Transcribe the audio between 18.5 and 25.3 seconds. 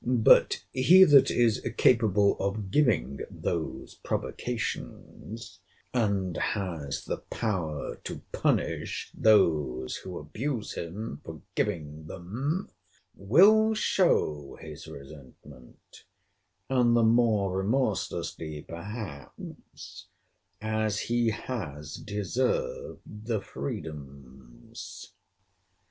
perhaps, as he has deserved the freedoms.